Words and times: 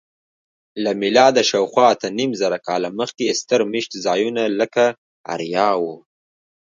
له 0.83 0.91
میلاده 1.01 1.41
شاوخوا 1.49 1.85
اتهنیمزره 1.93 2.59
کاله 2.67 2.89
مخکې 2.99 3.35
ستر 3.39 3.59
میشت 3.71 3.91
ځایونه 4.05 4.43
لکه 4.59 4.85
اریحا 5.33 5.71
وو. 5.81 5.95